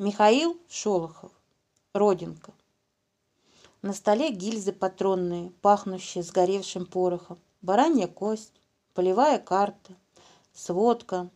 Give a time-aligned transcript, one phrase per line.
[0.00, 1.32] Михаил Шолохов.
[1.92, 2.52] Родинка.
[3.82, 8.52] На столе гильзы патронные, пахнущие сгоревшим порохом, баранья кость,
[8.94, 9.96] полевая карта,
[10.54, 11.28] сводка,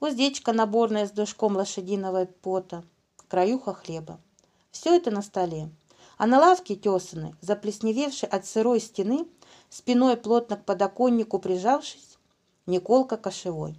[0.00, 2.84] уздечка наборная с душком лошадиного пота,
[3.28, 4.18] краюха хлеба.
[4.70, 5.68] Все это на столе.
[6.16, 9.28] А на лавке тесаны, заплесневевшей от сырой стены,
[9.68, 12.16] спиной плотно к подоконнику прижавшись,
[12.64, 13.78] Николка Кошевой.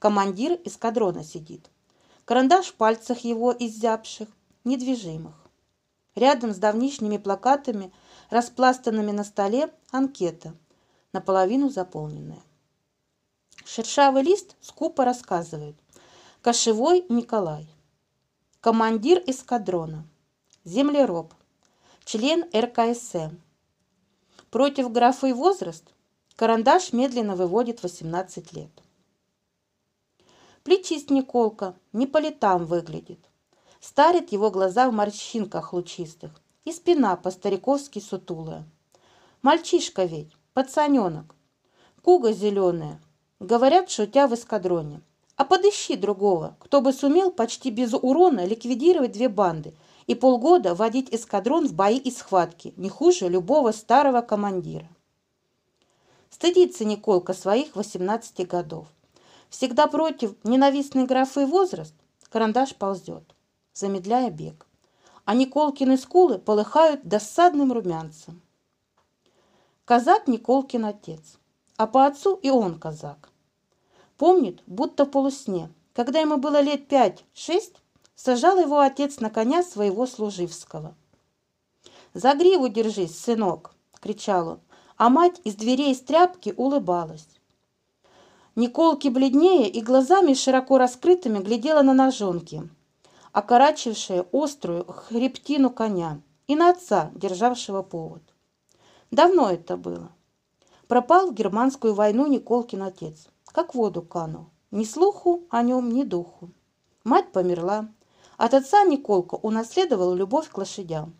[0.00, 1.70] Командир эскадрона сидит.
[2.32, 4.26] Карандаш в пальцах его изябших,
[4.64, 5.34] недвижимых.
[6.14, 7.92] Рядом с давнишними плакатами,
[8.30, 10.54] распластанными на столе, анкета,
[11.12, 12.42] наполовину заполненная.
[13.66, 15.76] Шершавый лист скупо рассказывает.
[16.40, 17.66] Кошевой Николай.
[18.62, 20.06] Командир эскадрона.
[20.64, 21.34] Землероб.
[22.06, 23.36] Член РКСМ.
[24.50, 25.84] Против графы возраст
[26.36, 28.70] карандаш медленно выводит 18 лет.
[30.64, 33.18] Плечист Николка, не по летам выглядит.
[33.80, 38.64] Старит его глаза в морщинках лучистых, и спина по-стариковски сутулая.
[39.42, 41.34] Мальчишка ведь, пацаненок,
[42.00, 43.00] куга зеленая.
[43.40, 45.02] Говорят, шутя в эскадроне.
[45.34, 49.74] А подыщи другого, кто бы сумел почти без урона ликвидировать две банды
[50.06, 54.88] и полгода водить эскадрон в бои и схватки, не хуже любого старого командира.
[56.30, 58.86] Стыдится Николка своих 18 годов.
[59.52, 61.94] Всегда против ненавистной графы возраст,
[62.30, 63.34] карандаш ползет,
[63.74, 64.66] замедляя бег.
[65.26, 68.40] А Николкины скулы полыхают досадным румянцем.
[69.84, 71.36] Казак Николкин отец,
[71.76, 73.28] а по отцу и он казак.
[74.16, 77.76] Помнит, будто в полусне, когда ему было лет пять-шесть,
[78.14, 80.94] сажал его отец на коня своего служивского.
[82.14, 84.60] «За гриву держись, сынок!»— кричал он,
[84.96, 87.28] а мать из дверей из тряпки улыбалась.
[88.54, 92.68] Николки бледнее и глазами широко раскрытыми глядела на ножонки,
[93.32, 98.22] окорачившие острую хребтину коня, и на отца, державшего повод.
[99.10, 100.12] Давно это было.
[100.86, 104.50] Пропал в германскую войну Николкин отец, как воду канул.
[104.70, 106.50] Ни слуху о нем, ни духу.
[107.04, 107.88] Мать померла.
[108.36, 111.14] От отца Николка унаследовал любовь к лошадям.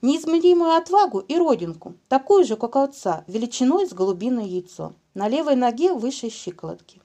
[0.00, 5.56] Неизмеримую отвагу и родинку, такую же, как у отца, величиной с голубиное яйцо на левой
[5.56, 7.00] ноге выше щиколотки.